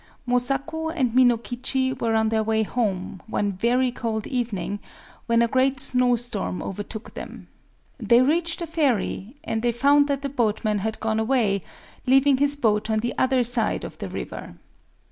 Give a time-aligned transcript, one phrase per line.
[0.27, 4.79] Mosaku and Minokichi were on their way home, one very cold evening,
[5.27, 7.47] when a great snowstorm overtook them.
[7.99, 11.61] They reached the ferry; and they found that the boatman had gone away,
[12.07, 14.55] leaving his boat on the other side of the river.